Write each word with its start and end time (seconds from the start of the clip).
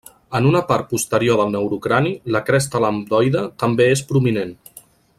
En 0.37 0.45
una 0.51 0.61
part 0.71 0.87
posterior 0.93 1.37
del 1.41 1.51
neurocrani, 1.57 2.15
la 2.37 2.41
cresta 2.49 2.83
lambdoide 2.87 3.45
també 3.65 3.91
és 3.99 4.03
prominent. 4.13 4.57